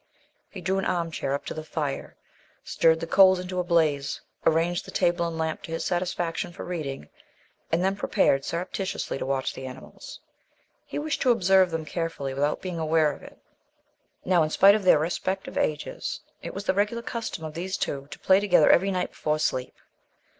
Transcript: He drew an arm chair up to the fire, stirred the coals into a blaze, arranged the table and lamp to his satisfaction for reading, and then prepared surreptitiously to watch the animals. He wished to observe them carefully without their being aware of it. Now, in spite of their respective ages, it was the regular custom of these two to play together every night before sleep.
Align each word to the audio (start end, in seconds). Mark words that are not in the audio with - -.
He 0.49 0.61
drew 0.61 0.79
an 0.79 0.85
arm 0.85 1.11
chair 1.11 1.35
up 1.35 1.45
to 1.45 1.53
the 1.53 1.63
fire, 1.63 2.15
stirred 2.63 3.01
the 3.01 3.05
coals 3.05 3.39
into 3.39 3.59
a 3.59 3.63
blaze, 3.63 4.19
arranged 4.47 4.83
the 4.85 4.89
table 4.89 5.27
and 5.27 5.37
lamp 5.37 5.61
to 5.61 5.71
his 5.71 5.85
satisfaction 5.85 6.51
for 6.51 6.65
reading, 6.65 7.07
and 7.71 7.83
then 7.83 7.95
prepared 7.95 8.43
surreptitiously 8.43 9.19
to 9.19 9.27
watch 9.27 9.53
the 9.53 9.67
animals. 9.67 10.19
He 10.87 10.97
wished 10.97 11.21
to 11.21 11.29
observe 11.31 11.69
them 11.69 11.85
carefully 11.85 12.33
without 12.33 12.57
their 12.63 12.71
being 12.71 12.79
aware 12.79 13.11
of 13.11 13.21
it. 13.21 13.37
Now, 14.25 14.41
in 14.41 14.49
spite 14.49 14.73
of 14.73 14.85
their 14.85 14.97
respective 14.97 15.55
ages, 15.55 16.21
it 16.41 16.55
was 16.55 16.63
the 16.63 16.73
regular 16.73 17.03
custom 17.03 17.43
of 17.43 17.53
these 17.53 17.77
two 17.77 18.07
to 18.09 18.17
play 18.17 18.39
together 18.39 18.71
every 18.71 18.89
night 18.89 19.11
before 19.11 19.37
sleep. 19.37 19.75